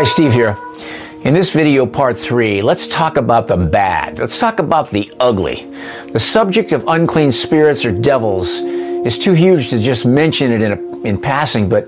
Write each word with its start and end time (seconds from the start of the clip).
Hi, 0.00 0.04
Steve 0.04 0.32
here. 0.32 0.56
In 1.24 1.34
this 1.34 1.52
video, 1.52 1.84
part 1.84 2.16
three, 2.16 2.62
let's 2.62 2.88
talk 2.88 3.18
about 3.18 3.46
the 3.46 3.58
bad. 3.58 4.18
Let's 4.18 4.40
talk 4.40 4.58
about 4.58 4.88
the 4.88 5.12
ugly. 5.20 5.70
The 6.06 6.18
subject 6.18 6.72
of 6.72 6.88
unclean 6.88 7.30
spirits 7.30 7.84
or 7.84 7.92
devils 7.92 8.48
is 8.60 9.18
too 9.18 9.34
huge 9.34 9.68
to 9.68 9.78
just 9.78 10.06
mention 10.06 10.52
it 10.52 10.62
in, 10.62 10.72
a, 10.72 11.00
in 11.06 11.20
passing, 11.20 11.68
but 11.68 11.86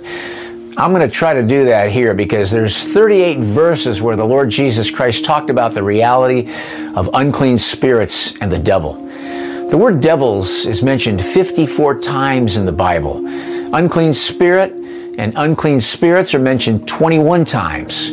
I'm 0.77 0.93
going 0.93 1.01
to 1.01 1.09
try 1.09 1.33
to 1.33 1.43
do 1.43 1.65
that 1.65 1.91
here 1.91 2.13
because 2.13 2.51
there's 2.51 2.93
38 2.93 3.39
verses 3.39 4.03
where 4.03 4.15
the 4.15 4.27
Lord 4.27 4.51
Jesus 4.51 4.91
Christ 4.91 5.25
talked 5.25 5.49
about 5.49 5.73
the 5.73 5.83
reality 5.83 6.53
of 6.95 7.09
unclean 7.15 7.57
spirits 7.57 8.39
and 8.43 8.53
the 8.53 8.59
devil. 8.59 8.93
The 9.71 9.79
word 9.79 10.03
devils 10.03 10.67
is 10.67 10.83
mentioned 10.83 11.25
54 11.25 12.01
times 12.01 12.59
in 12.59 12.67
the 12.67 12.73
Bible. 12.73 13.27
Unclean 13.75 14.13
spirit 14.13 14.82
and 15.19 15.35
unclean 15.37 15.81
spirits 15.81 16.35
are 16.35 16.39
mentioned 16.39 16.89
21 16.89 17.45
times. 17.45 18.13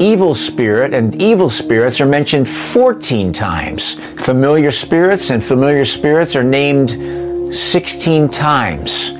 Evil 0.00 0.34
spirit 0.34 0.94
and 0.94 1.20
evil 1.20 1.50
spirits 1.50 2.00
are 2.00 2.06
mentioned 2.06 2.48
14 2.48 3.32
times. 3.32 3.94
Familiar 4.22 4.70
spirits 4.70 5.30
and 5.30 5.44
familiar 5.44 5.84
spirits 5.84 6.34
are 6.34 6.42
named 6.42 6.90
16 7.54 8.28
times. 8.30 9.10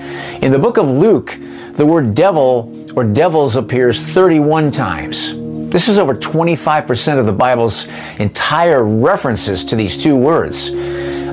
In 0.41 0.53
the 0.53 0.59
book 0.59 0.79
of 0.79 0.89
Luke, 0.89 1.37
the 1.73 1.85
word 1.85 2.15
devil 2.15 2.87
or 2.97 3.05
devils 3.05 3.57
appears 3.57 4.01
31 4.01 4.71
times. 4.71 5.35
This 5.71 5.89
is 5.89 5.99
over 5.99 6.15
25% 6.15 7.19
of 7.19 7.27
the 7.27 7.33
Bible's 7.33 7.87
entire 8.19 8.83
references 8.83 9.65
to 9.67 9.77
these 9.77 9.97
two 9.97 10.17
words. 10.17 10.71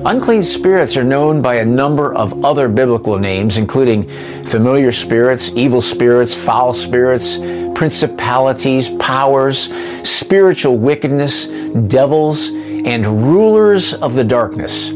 Unclean 0.08 0.42
spirits 0.42 0.96
are 0.96 1.04
known 1.04 1.42
by 1.42 1.56
a 1.56 1.66
number 1.66 2.16
of 2.16 2.46
other 2.46 2.70
biblical 2.70 3.20
names, 3.20 3.58
including 3.58 4.08
familiar 4.46 4.90
spirits, 4.94 5.52
evil 5.54 5.82
spirits, 5.82 6.34
foul 6.34 6.72
spirits, 6.72 7.38
principalities, 7.76 8.88
powers, 9.00 9.70
spiritual 10.08 10.78
wickedness, 10.78 11.48
devils, 11.90 12.48
and 12.48 13.06
rulers 13.06 13.94
of 13.96 14.14
the 14.14 14.23
darkness. 14.23 14.92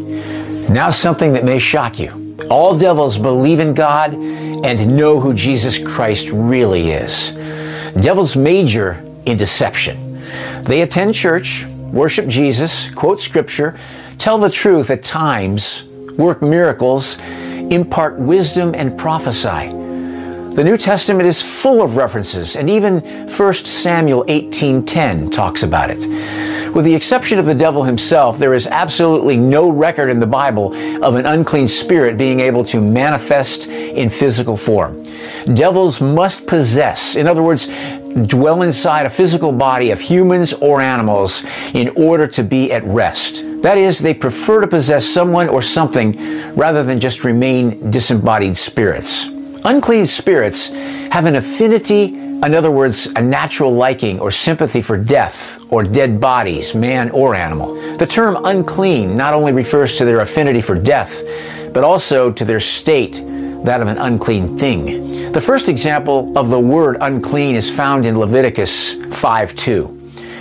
Now, 0.69 0.89
something 0.91 1.33
that 1.33 1.43
may 1.43 1.59
shock 1.59 1.99
you. 1.99 2.37
All 2.49 2.79
devils 2.79 3.17
believe 3.17 3.59
in 3.59 3.73
God 3.73 4.13
and 4.13 4.95
know 4.95 5.19
who 5.19 5.33
Jesus 5.33 5.77
Christ 5.77 6.29
really 6.31 6.91
is. 6.91 7.31
Devils 7.99 8.37
major 8.37 9.03
in 9.25 9.35
deception. 9.35 10.21
They 10.63 10.83
attend 10.83 11.15
church, 11.15 11.65
worship 11.65 12.27
Jesus, 12.27 12.89
quote 12.91 13.19
scripture, 13.19 13.77
tell 14.21 14.37
the 14.37 14.51
truth 14.51 14.91
at 14.91 15.01
times, 15.01 15.83
work 16.15 16.43
miracles, 16.43 17.17
impart 17.71 18.19
wisdom, 18.19 18.75
and 18.75 18.95
prophesy. 18.95 19.71
The 20.53 20.63
New 20.63 20.77
Testament 20.77 21.27
is 21.27 21.41
full 21.41 21.81
of 21.81 21.95
references, 21.95 22.55
and 22.55 22.69
even 22.69 22.99
1 23.27 23.65
Samuel 23.65 24.23
18:10 24.27 25.31
talks 25.31 25.63
about 25.63 25.89
it. 25.89 26.05
With 26.75 26.85
the 26.85 26.93
exception 26.93 27.39
of 27.39 27.47
the 27.47 27.55
devil 27.55 27.83
himself, 27.83 28.37
there 28.37 28.53
is 28.53 28.67
absolutely 28.67 29.37
no 29.37 29.69
record 29.69 30.11
in 30.11 30.19
the 30.19 30.27
Bible 30.27 30.75
of 31.03 31.15
an 31.15 31.25
unclean 31.25 31.67
spirit 31.67 32.15
being 32.15 32.41
able 32.41 32.63
to 32.65 32.79
manifest 32.79 33.69
in 33.69 34.07
physical 34.07 34.55
form. 34.55 35.03
Devils 35.53 35.99
must 35.99 36.45
possess, 36.45 37.15
in 37.15 37.25
other 37.25 37.41
words, 37.41 37.67
dwell 38.27 38.61
inside 38.61 39.05
a 39.05 39.09
physical 39.09 39.51
body 39.51 39.91
of 39.91 39.99
humans 39.99 40.53
or 40.53 40.81
animals 40.81 41.43
in 41.73 41.89
order 41.89 42.27
to 42.27 42.43
be 42.43 42.71
at 42.71 42.83
rest. 42.83 43.43
That 43.61 43.77
is, 43.77 43.99
they 43.99 44.13
prefer 44.13 44.61
to 44.61 44.67
possess 44.67 45.05
someone 45.05 45.49
or 45.49 45.61
something 45.61 46.15
rather 46.55 46.83
than 46.83 46.99
just 46.99 47.23
remain 47.23 47.91
disembodied 47.91 48.57
spirits. 48.57 49.27
Unclean 49.63 50.05
spirits 50.05 50.69
have 51.11 51.25
an 51.25 51.35
affinity 51.35 52.21
in 52.43 52.55
other 52.55 52.71
words, 52.71 53.05
a 53.15 53.21
natural 53.21 53.71
liking 53.71 54.19
or 54.19 54.31
sympathy 54.31 54.81
for 54.81 54.97
death 54.97 55.59
or 55.71 55.83
dead 55.83 56.19
bodies, 56.19 56.73
man 56.73 57.11
or 57.11 57.35
animal. 57.35 57.75
The 57.97 58.07
term 58.07 58.35
unclean 58.45 59.15
not 59.15 59.35
only 59.35 59.51
refers 59.51 59.95
to 59.97 60.05
their 60.05 60.21
affinity 60.21 60.59
for 60.59 60.73
death, 60.73 61.21
but 61.71 61.83
also 61.83 62.31
to 62.31 62.43
their 62.43 62.59
state, 62.59 63.21
that 63.63 63.81
of 63.81 63.87
an 63.87 63.97
unclean 63.97 64.57
thing. 64.57 65.31
The 65.31 65.41
first 65.41 65.69
example 65.69 66.37
of 66.37 66.49
the 66.49 66.59
word 66.59 66.97
unclean 66.99 67.55
is 67.55 67.73
found 67.73 68.05
in 68.05 68.17
Leviticus 68.17 68.95
5 69.15 69.55
2. 69.55 69.97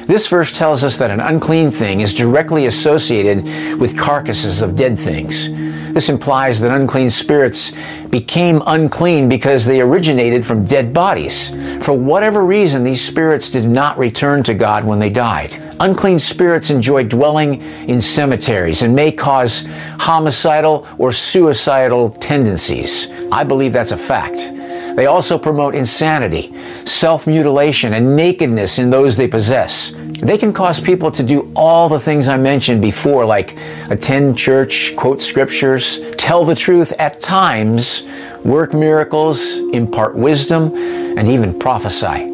This 0.06 0.26
verse 0.26 0.52
tells 0.52 0.82
us 0.82 0.98
that 0.98 1.10
an 1.10 1.20
unclean 1.20 1.70
thing 1.70 2.00
is 2.00 2.12
directly 2.12 2.66
associated 2.66 3.78
with 3.78 3.96
carcasses 3.96 4.60
of 4.62 4.74
dead 4.74 4.98
things. 4.98 5.48
This 5.92 6.08
implies 6.08 6.60
that 6.60 6.70
unclean 6.70 7.10
spirits 7.10 7.72
became 8.10 8.62
unclean 8.66 9.28
because 9.28 9.64
they 9.64 9.80
originated 9.80 10.46
from 10.46 10.64
dead 10.64 10.92
bodies. 10.92 11.50
For 11.84 11.92
whatever 11.92 12.44
reason, 12.44 12.84
these 12.84 13.04
spirits 13.04 13.50
did 13.50 13.64
not 13.64 13.98
return 13.98 14.42
to 14.44 14.54
God 14.54 14.84
when 14.84 14.98
they 14.98 15.10
died. 15.10 15.60
Unclean 15.80 16.18
spirits 16.18 16.70
enjoy 16.70 17.04
dwelling 17.04 17.62
in 17.88 18.00
cemeteries 18.00 18.82
and 18.82 18.94
may 18.94 19.10
cause 19.10 19.66
homicidal 19.98 20.86
or 20.98 21.12
suicidal 21.12 22.10
tendencies. 22.10 23.10
I 23.32 23.44
believe 23.44 23.72
that's 23.72 23.92
a 23.92 23.96
fact. 23.96 24.59
They 24.94 25.06
also 25.06 25.38
promote 25.38 25.74
insanity, 25.74 26.52
self 26.84 27.26
mutilation, 27.26 27.94
and 27.94 28.16
nakedness 28.16 28.78
in 28.78 28.90
those 28.90 29.16
they 29.16 29.28
possess. 29.28 29.92
They 30.20 30.36
can 30.36 30.52
cause 30.52 30.80
people 30.80 31.10
to 31.12 31.22
do 31.22 31.50
all 31.56 31.88
the 31.88 31.98
things 31.98 32.28
I 32.28 32.36
mentioned 32.36 32.82
before, 32.82 33.24
like 33.24 33.56
attend 33.88 34.36
church, 34.36 34.94
quote 34.94 35.20
scriptures, 35.20 36.00
tell 36.16 36.44
the 36.44 36.54
truth 36.54 36.92
at 36.98 37.20
times, 37.20 38.02
work 38.44 38.74
miracles, 38.74 39.56
impart 39.72 40.14
wisdom, 40.14 40.74
and 41.16 41.26
even 41.26 41.58
prophesy. 41.58 42.26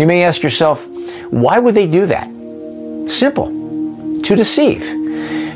You 0.00 0.06
may 0.06 0.24
ask 0.24 0.42
yourself, 0.42 0.86
why 1.30 1.58
would 1.58 1.74
they 1.74 1.86
do 1.86 2.04
that? 2.06 2.28
Simple 3.10 3.46
to 4.22 4.36
deceive. 4.36 5.05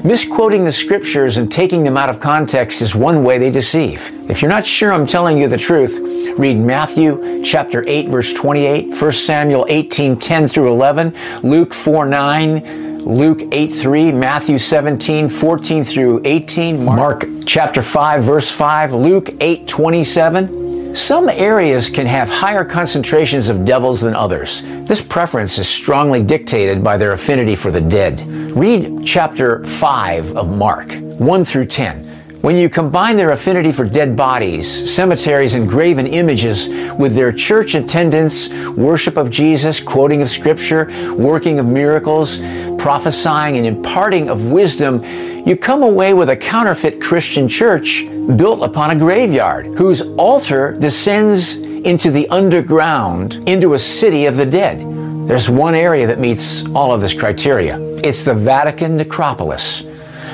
Misquoting 0.03 0.65
the 0.65 0.73
scriptures 0.73 1.37
and 1.37 1.53
taking 1.53 1.85
them 1.85 1.99
out 1.99 2.09
of 2.09 2.21
context 2.21 2.81
is 2.81 2.95
one 2.95 3.23
way 3.23 3.37
they 3.37 3.51
deceive. 3.51 4.11
If 4.31 4.41
you're 4.41 4.51
not 4.51 4.65
sure 4.65 4.95
I'm 4.95 5.07
telling 5.07 5.37
you 5.37 5.47
the 5.47 5.59
truth, 5.59 5.99
read 6.39 6.57
Matthew 6.57 7.43
chapter 7.45 7.87
8 7.87 8.09
verse 8.09 8.33
28, 8.33 8.99
1 8.99 9.13
Samuel 9.13 9.67
18 9.69 10.19
10 10.19 10.49
through 10.49 10.73
11, 10.73 11.15
Luke 11.43 11.75
4 11.75 12.07
9, 12.07 12.99
Luke 13.01 13.43
8 13.53 13.67
3, 13.67 14.13
Matthew 14.13 14.57
17 14.57 15.29
14 15.29 15.85
through 15.85 16.23
18, 16.25 16.83
Mark 16.83 17.27
chapter 17.45 17.83
5 17.83 18.25
verse 18.25 18.51
5, 18.51 18.95
Luke 18.95 19.29
8 19.39 19.69
27. 19.69 20.70
Some 20.95 21.29
areas 21.29 21.89
can 21.89 22.07
have 22.07 22.29
higher 22.29 22.65
concentrations 22.65 23.49
of 23.49 23.65
devils 23.65 24.01
than 24.01 24.17
others. 24.17 24.63
This 24.63 25.01
preference 25.01 25.57
is 25.57 25.69
strongly 25.69 26.21
dictated 26.21 26.83
by 26.83 26.97
their 26.97 27.13
affinity 27.13 27.55
for 27.55 27.71
the 27.71 27.81
dead. 27.81 28.21
Read 28.57 29.07
chapter 29.07 29.65
5 29.65 30.37
of 30.37 30.49
Mark, 30.51 30.93
1 30.93 31.45
through 31.45 31.67
10. 31.67 32.10
When 32.41 32.57
you 32.57 32.71
combine 32.71 33.19
their 33.19 33.33
affinity 33.33 33.71
for 33.71 33.85
dead 33.85 34.17
bodies, 34.17 34.95
cemeteries, 34.95 35.55
and 35.55 35.69
graven 35.69 36.07
images 36.07 36.71
with 36.95 37.15
their 37.15 37.33
church 37.33 37.75
attendance, 37.75 38.49
worship 38.71 39.19
of 39.19 39.29
Jesus, 39.29 39.79
quoting 39.79 40.23
of 40.23 40.31
scripture, 40.31 40.89
working 41.15 41.59
of 41.59 41.67
miracles, 41.67 42.39
prophesying, 42.79 43.59
and 43.59 43.67
imparting 43.67 44.31
of 44.31 44.47
wisdom, 44.47 45.05
you 45.47 45.55
come 45.55 45.83
away 45.83 46.15
with 46.15 46.31
a 46.31 46.37
counterfeit 46.37 46.99
Christian 46.99 47.47
church 47.47 48.07
built 48.37 48.63
upon 48.63 48.89
a 48.89 48.97
graveyard 48.97 49.67
whose 49.67 50.01
altar 50.17 50.73
descends 50.79 51.57
into 51.57 52.11
the 52.11 52.27
underground, 52.31 53.47
into 53.47 53.75
a 53.75 53.79
city 53.79 54.25
of 54.25 54.37
the 54.37 54.47
dead. 54.47 54.81
There's 55.29 55.51
one 55.51 55.75
area 55.75 56.07
that 56.07 56.19
meets 56.19 56.67
all 56.71 56.91
of 56.91 57.03
this 57.03 57.13
criteria. 57.13 57.79
It's 57.99 58.25
the 58.25 58.35
Vatican 58.35 58.97
necropolis. 58.97 59.90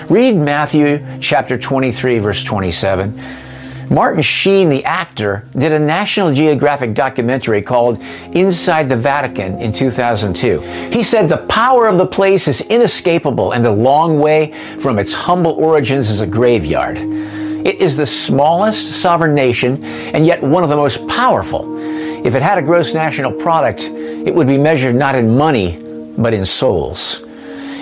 Read 0.09 0.37
Matthew 0.37 1.05
chapter 1.21 1.59
23, 1.59 2.19
verse 2.21 2.45
27. 2.45 3.21
Martin 3.91 4.23
Sheen, 4.23 4.69
the 4.69 4.85
actor, 4.85 5.49
did 5.57 5.73
a 5.73 5.79
National 5.79 6.33
Geographic 6.33 6.95
documentary 6.95 7.63
called 7.63 8.01
Inside 8.33 8.89
the 8.89 8.97
Vatican 8.97 9.61
in 9.61 9.73
2002. 9.73 10.61
He 10.91 11.03
said 11.03 11.29
the 11.29 11.47
power 11.49 11.87
of 11.87 11.99
the 11.99 12.07
place 12.07 12.49
is 12.49 12.61
inescapable 12.63 13.53
and 13.53 13.65
a 13.65 13.71
long 13.71 14.19
way 14.19 14.53
from 14.79 14.99
its 14.99 15.13
humble 15.13 15.53
origins 15.53 16.09
as 16.09 16.21
a 16.21 16.27
graveyard. 16.27 16.99
It 16.99 17.81
is 17.81 17.97
the 17.97 18.07
smallest 18.07 19.01
sovereign 19.01 19.35
nation 19.35 19.85
and 19.85 20.25
yet 20.25 20.43
one 20.43 20.63
of 20.63 20.69
the 20.69 20.77
most 20.77 21.07
powerful. 21.09 21.77
If 22.25 22.35
it 22.35 22.43
had 22.43 22.59
a 22.59 22.63
gross 22.63 22.95
national 22.95 23.33
product, 23.33 23.83
it 23.83 24.35
would 24.35 24.47
be 24.47 24.59
measured 24.59 24.95
not 24.95 25.15
in 25.15 25.37
money, 25.37 25.83
but 26.17 26.33
in 26.33 26.45
souls. 26.45 27.26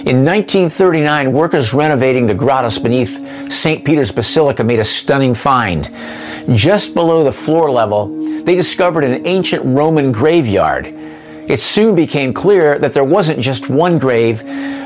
In 0.05 0.23
1939, 0.23 1.33
workers 1.33 1.73
renovating 1.73 2.27
the 2.27 2.35
grottos 2.35 2.77
beneath 2.77 3.51
St. 3.51 3.87
Peter's 3.87 4.13
Basilica 4.13 4.63
made 4.63 4.79
a 4.79 4.85
stunning 4.85 5.35
find. 5.35 5.91
Just 6.55 6.93
below 6.93 7.25
the 7.25 7.33
floor 7.33 7.71
level, 7.71 8.09
they 8.45 8.55
discovered 8.55 9.05
an 9.05 9.27
ancient 9.27 9.65
Roman 9.65 10.13
graveyard. 10.13 10.89
It 11.49 11.59
soon 11.59 11.95
became 11.95 12.35
clear 12.35 12.79
that 12.81 12.93
there 12.93 13.03
wasn't 13.03 13.41
just 13.41 13.71
one 13.71 13.99
grave, 13.99 14.43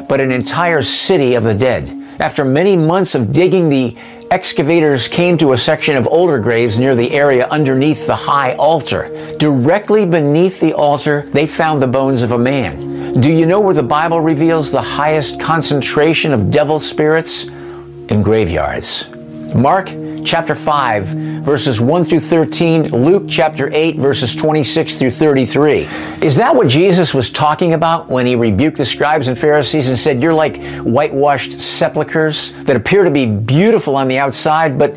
but 0.08 0.20
an 0.20 0.30
entire 0.30 0.82
city 0.82 1.34
of 1.34 1.42
the 1.42 1.54
dead. 1.54 1.90
After 2.20 2.44
many 2.44 2.76
months 2.76 3.16
of 3.16 3.32
digging, 3.32 3.68
the 3.68 3.96
excavators 4.30 5.08
came 5.08 5.36
to 5.38 5.52
a 5.52 5.58
section 5.58 5.96
of 5.96 6.06
older 6.06 6.38
graves 6.38 6.78
near 6.78 6.94
the 6.94 7.10
area 7.10 7.48
underneath 7.48 8.06
the 8.06 8.14
high 8.14 8.54
altar. 8.54 9.34
Directly 9.36 10.06
beneath 10.06 10.60
the 10.60 10.74
altar, 10.74 11.22
they 11.32 11.48
found 11.48 11.82
the 11.82 11.88
bones 11.88 12.22
of 12.22 12.30
a 12.30 12.38
man. 12.38 12.97
Do 13.20 13.32
you 13.32 13.46
know 13.46 13.58
where 13.58 13.74
the 13.74 13.82
Bible 13.82 14.20
reveals 14.20 14.70
the 14.70 14.80
highest 14.80 15.40
concentration 15.40 16.32
of 16.32 16.52
devil 16.52 16.78
spirits? 16.78 17.46
In 17.46 18.22
graveyards. 18.22 19.08
Mark 19.56 19.88
chapter 20.24 20.54
5, 20.54 21.06
verses 21.42 21.80
1 21.80 22.04
through 22.04 22.20
13, 22.20 22.90
Luke 22.90 23.24
chapter 23.28 23.74
8, 23.74 23.96
verses 23.96 24.36
26 24.36 24.98
through 24.98 25.10
33. 25.10 25.88
Is 26.22 26.36
that 26.36 26.54
what 26.54 26.68
Jesus 26.68 27.12
was 27.12 27.28
talking 27.28 27.72
about 27.72 28.08
when 28.08 28.24
he 28.24 28.36
rebuked 28.36 28.76
the 28.76 28.86
scribes 28.86 29.26
and 29.26 29.36
Pharisees 29.36 29.88
and 29.88 29.98
said, 29.98 30.22
You're 30.22 30.32
like 30.32 30.62
whitewashed 30.82 31.60
sepulchres 31.60 32.52
that 32.64 32.76
appear 32.76 33.02
to 33.02 33.10
be 33.10 33.26
beautiful 33.26 33.96
on 33.96 34.06
the 34.06 34.18
outside, 34.18 34.78
but 34.78 34.92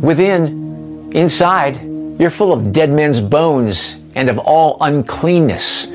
within, 0.00 1.12
inside, 1.12 1.78
you're 2.18 2.30
full 2.30 2.54
of 2.54 2.72
dead 2.72 2.90
men's 2.90 3.20
bones 3.20 3.96
and 4.14 4.30
of 4.30 4.38
all 4.38 4.78
uncleanness. 4.80 5.86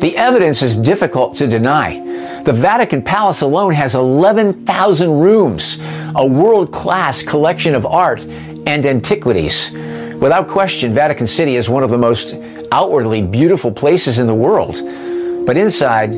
The 0.00 0.16
evidence 0.16 0.62
is 0.62 0.76
difficult 0.76 1.34
to 1.34 1.46
deny. 1.46 2.42
The 2.42 2.52
Vatican 2.52 3.02
Palace 3.02 3.40
alone 3.40 3.72
has 3.74 3.94
11,000 3.94 5.10
rooms, 5.10 5.78
a 6.14 6.26
world 6.26 6.72
class 6.72 7.22
collection 7.22 7.74
of 7.74 7.86
art 7.86 8.20
and 8.66 8.84
antiquities. 8.84 9.70
Without 9.72 10.48
question, 10.48 10.92
Vatican 10.92 11.26
City 11.26 11.56
is 11.56 11.68
one 11.68 11.82
of 11.82 11.90
the 11.90 11.98
most 11.98 12.34
outwardly 12.70 13.22
beautiful 13.22 13.72
places 13.72 14.18
in 14.18 14.26
the 14.26 14.34
world. 14.34 14.80
But 15.46 15.56
inside, 15.56 16.14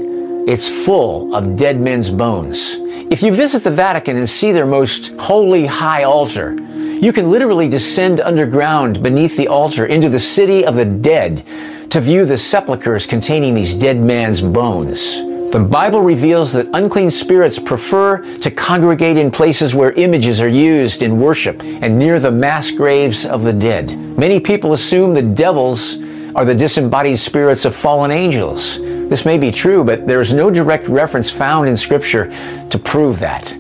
it's 0.49 0.69
full 0.69 1.35
of 1.35 1.57
dead 1.57 1.81
men's 1.81 2.11
bones. 2.11 2.77
If 3.11 3.23
you 3.23 3.33
visit 3.33 3.63
the 3.63 3.71
Vatican 3.71 4.17
and 4.17 4.29
see 4.29 4.53
their 4.53 4.67
most 4.67 5.17
holy 5.17 5.67
high 5.67 6.05
altar, 6.05 6.55
you 6.55 7.13
can 7.13 7.31
literally 7.31 7.69
descend 7.69 8.21
underground 8.21 9.03
beneath 9.03 9.37
the 9.37 9.49
altar 9.49 9.87
into 9.87 10.09
the 10.09 10.19
city 10.19 10.65
of 10.65 10.75
the 10.75 10.85
dead 10.85 11.45
to 11.91 12.01
view 12.01 12.25
the 12.25 12.39
sepulchres 12.39 13.07
containing 13.07 13.55
these 13.55 13.75
dead 13.75 14.01
man's 14.01 14.41
bones. 14.41 15.15
The 15.53 15.61
Bible 15.61 16.03
reveals 16.03 16.53
that 16.53 16.69
unclean 16.75 17.11
spirits 17.11 17.59
prefer 17.59 18.19
to 18.39 18.51
congregate 18.51 19.17
in 19.17 19.31
places 19.31 19.75
where 19.75 19.93
images 19.93 20.41
are 20.41 20.49
used 20.49 21.03
in 21.03 21.19
worship 21.19 21.63
and 21.63 21.99
near 21.99 22.19
the 22.19 22.33
mass 22.33 22.71
graves 22.71 23.25
of 23.25 23.45
the 23.45 23.53
dead. 23.53 23.97
Many 24.19 24.41
people 24.41 24.73
assume 24.73 25.15
the 25.15 25.23
devils 25.23 25.99
are 26.35 26.45
the 26.45 26.55
disembodied 26.55 27.19
spirits 27.19 27.65
of 27.65 27.75
fallen 27.75 28.11
angels. 28.11 28.79
This 28.79 29.25
may 29.25 29.39
be 29.39 29.51
true, 29.51 29.85
but 29.85 30.07
there 30.07 30.21
is 30.21 30.33
no 30.33 30.51
direct 30.51 30.89
reference 30.89 31.31
found 31.31 31.69
in 31.69 31.77
Scripture 31.77 32.27
to 32.69 32.79
prove 32.79 33.21
that. 33.21 33.57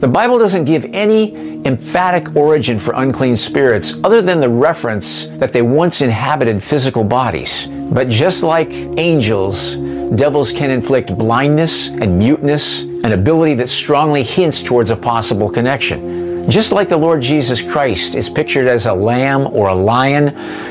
The 0.00 0.08
Bible 0.08 0.38
doesn't 0.38 0.64
give 0.64 0.84
any 0.92 1.34
emphatic 1.64 2.36
origin 2.36 2.78
for 2.78 2.94
unclean 2.96 3.36
spirits 3.36 3.94
other 4.04 4.20
than 4.20 4.40
the 4.40 4.48
reference 4.48 5.26
that 5.38 5.52
they 5.52 5.62
once 5.62 6.02
inhabited 6.02 6.62
physical 6.62 7.04
bodies. 7.04 7.68
But 7.68 8.08
just 8.08 8.42
like 8.42 8.72
angels, 8.98 9.76
devils 10.16 10.52
can 10.52 10.70
inflict 10.70 11.16
blindness 11.16 11.88
and 11.88 12.18
muteness, 12.18 12.82
an 12.82 13.12
ability 13.12 13.54
that 13.54 13.68
strongly 13.68 14.22
hints 14.22 14.62
towards 14.62 14.90
a 14.90 14.96
possible 14.96 15.48
connection. 15.48 16.50
Just 16.50 16.72
like 16.72 16.88
the 16.88 16.96
Lord 16.96 17.22
Jesus 17.22 17.62
Christ 17.62 18.14
is 18.14 18.28
pictured 18.28 18.66
as 18.66 18.86
a 18.86 18.92
lamb 18.92 19.46
or 19.46 19.68
a 19.68 19.74
lion, 19.74 20.28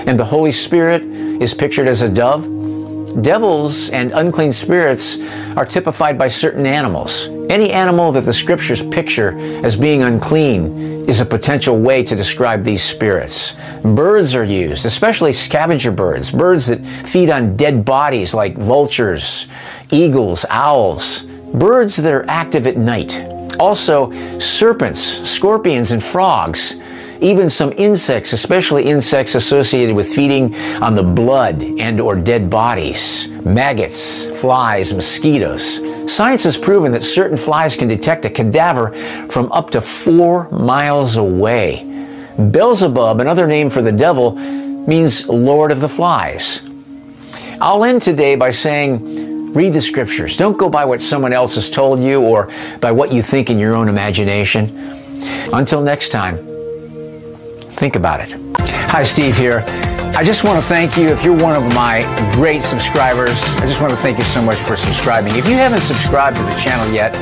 and 0.07 0.19
the 0.19 0.25
Holy 0.25 0.51
Spirit 0.51 1.01
is 1.01 1.53
pictured 1.53 1.87
as 1.87 2.01
a 2.01 2.09
dove, 2.09 2.47
Devils 3.21 3.91
and 3.91 4.11
unclean 4.11 4.51
spirits 4.51 5.17
are 5.55 5.65
typified 5.65 6.17
by 6.17 6.27
certain 6.27 6.65
animals. 6.65 7.27
Any 7.49 7.71
animal 7.71 8.11
that 8.13 8.23
the 8.23 8.33
scriptures 8.33 8.81
picture 8.81 9.37
as 9.65 9.75
being 9.75 10.03
unclean 10.03 11.07
is 11.09 11.19
a 11.19 11.25
potential 11.25 11.77
way 11.77 12.01
to 12.03 12.15
describe 12.15 12.63
these 12.63 12.83
spirits. 12.83 13.55
Birds 13.83 14.33
are 14.33 14.43
used, 14.43 14.85
especially 14.85 15.33
scavenger 15.33 15.91
birds, 15.91 16.31
birds 16.31 16.67
that 16.67 16.83
feed 16.85 17.29
on 17.29 17.55
dead 17.55 17.83
bodies 17.83 18.33
like 18.33 18.55
vultures, 18.55 19.47
eagles, 19.91 20.45
owls, 20.49 21.23
birds 21.53 21.97
that 21.97 22.13
are 22.13 22.25
active 22.29 22.65
at 22.65 22.77
night. 22.77 23.21
Also, 23.59 24.11
serpents, 24.39 24.99
scorpions, 24.99 25.91
and 25.91 26.03
frogs 26.03 26.79
even 27.21 27.49
some 27.49 27.73
insects, 27.77 28.33
especially 28.33 28.85
insects 28.85 29.35
associated 29.35 29.95
with 29.95 30.07
feeding 30.07 30.55
on 30.81 30.95
the 30.95 31.03
blood 31.03 31.61
and 31.61 31.99
or 31.99 32.15
dead 32.15 32.49
bodies, 32.49 33.27
maggots, 33.45 34.25
flies, 34.41 34.93
mosquitoes. 34.93 35.81
Science 36.11 36.43
has 36.43 36.57
proven 36.57 36.91
that 36.91 37.03
certain 37.03 37.37
flies 37.37 37.75
can 37.75 37.87
detect 37.87 38.25
a 38.25 38.29
cadaver 38.29 38.91
from 39.29 39.51
up 39.51 39.69
to 39.71 39.81
four 39.81 40.49
miles 40.51 41.17
away. 41.17 41.89
Beelzebub, 42.51 43.21
another 43.21 43.47
name 43.47 43.69
for 43.69 43.81
the 43.81 43.91
devil, 43.91 44.35
means 44.35 45.27
Lord 45.29 45.71
of 45.71 45.79
the 45.79 45.89
Flies. 45.89 46.61
I'll 47.61 47.85
end 47.85 48.01
today 48.01 48.35
by 48.35 48.51
saying, 48.51 49.53
read 49.53 49.71
the 49.71 49.81
scriptures. 49.81 50.35
Don't 50.35 50.57
go 50.57 50.69
by 50.69 50.83
what 50.83 51.01
someone 51.01 51.31
else 51.31 51.55
has 51.55 51.69
told 51.69 52.01
you 52.03 52.21
or 52.21 52.51
by 52.81 52.91
what 52.91 53.13
you 53.13 53.21
think 53.21 53.49
in 53.49 53.59
your 53.59 53.75
own 53.75 53.87
imagination. 53.87 54.75
Until 55.53 55.81
next 55.81 56.09
time, 56.09 56.37
Think 57.75 57.95
about 57.95 58.21
it. 58.21 58.35
Hi, 58.89 59.03
Steve 59.03 59.35
here. 59.35 59.63
I 60.15 60.23
just 60.23 60.43
want 60.43 60.61
to 60.61 60.67
thank 60.67 60.95
you. 60.95 61.07
If 61.09 61.23
you're 61.23 61.35
one 61.35 61.55
of 61.55 61.63
my 61.73 62.01
great 62.33 62.61
subscribers, 62.61 63.31
I 63.57 63.65
just 63.65 63.81
want 63.81 63.91
to 63.91 63.97
thank 63.97 64.19
you 64.19 64.23
so 64.25 64.41
much 64.41 64.57
for 64.57 64.77
subscribing. 64.77 65.35
If 65.35 65.47
you 65.47 65.55
haven't 65.55 65.81
subscribed 65.81 66.37
to 66.37 66.43
the 66.43 66.55
channel 66.61 66.93
yet, 66.93 67.13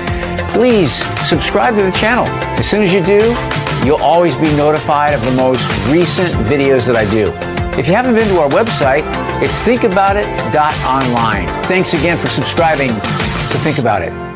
please 0.52 0.92
subscribe 1.26 1.76
to 1.76 1.84
the 1.84 1.92
channel. 1.94 2.26
As 2.60 2.70
soon 2.70 2.84
as 2.84 2.92
you 2.94 3.02
do, 3.04 3.34
you'll 3.86 4.04
always 4.04 4.36
be 4.36 4.54
notified 4.58 5.14
of 5.14 5.24
the 5.24 5.32
most 5.32 5.62
recent 5.90 6.30
videos 6.46 6.86
that 6.86 6.98
I 6.98 7.10
do. 7.10 7.32
If 7.80 7.88
you 7.88 7.94
haven't 7.96 8.16
been 8.16 8.28
to 8.28 8.40
our 8.42 8.50
website, 8.50 9.06
it's 9.42 9.58
thinkaboutit.online. 9.62 11.48
Thanks 11.64 11.94
again 11.94 12.18
for 12.18 12.28
subscribing 12.28 12.90
to 12.90 13.58
Think 13.58 13.80
About 13.80 14.02
It. 14.02 14.31